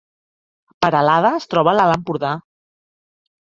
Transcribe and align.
Peralada 0.85 1.31
es 1.41 1.45
troba 1.51 1.71
a 1.75 1.79
l’Alt 1.81 1.95
Empordà 1.99 2.33